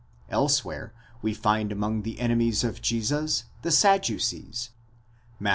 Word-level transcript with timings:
Elsewhere 0.29 0.95
we 1.21 1.31
find 1.31 1.71
among 1.71 2.01
the 2.01 2.19
enemies 2.19 2.63
of 2.63 2.81
Jesus 2.81 3.43
the 3.61 3.69
Sadducees 3.69 4.71
(Matt. 5.39 5.49